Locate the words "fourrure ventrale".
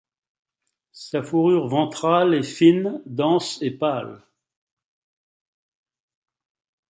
1.21-2.33